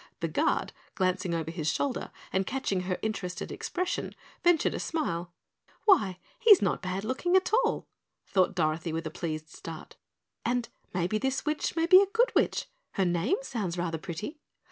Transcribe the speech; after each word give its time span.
The 0.19 0.27
Guard, 0.27 0.73
glancing 0.95 1.35
over 1.35 1.51
his 1.51 1.71
shoulder 1.71 2.09
and 2.33 2.47
catching 2.47 2.79
her 2.81 2.97
interested 3.03 3.51
expression, 3.51 4.15
ventured 4.43 4.73
a 4.73 4.79
smile. 4.79 5.31
"Why, 5.85 6.17
he 6.39 6.49
is 6.49 6.59
not 6.59 6.81
bad 6.81 7.03
looking 7.03 7.35
at 7.35 7.51
all," 7.63 7.87
thought 8.25 8.55
Dorothy, 8.55 8.91
with 8.91 9.05
a 9.05 9.11
pleased 9.11 9.49
start. 9.49 9.97
"And 10.43 10.69
maybe 10.91 11.19
this 11.19 11.45
witch 11.45 11.75
may 11.75 11.85
be 11.85 12.01
a 12.01 12.07
good 12.07 12.33
witch 12.33 12.65
her 12.93 13.05
name 13.05 13.37
sounds 13.43 13.77
rather 13.77 13.99
pretty." 13.99 14.39